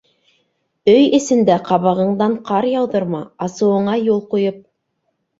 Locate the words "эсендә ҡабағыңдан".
1.17-2.33